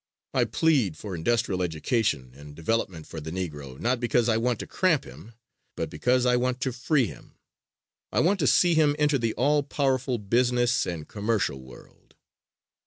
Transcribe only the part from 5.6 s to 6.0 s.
but